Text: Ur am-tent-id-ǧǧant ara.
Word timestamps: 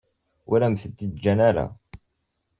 Ur 0.51 0.59
am-tent-id-ǧǧant 0.65 1.39
ara. 1.49 1.65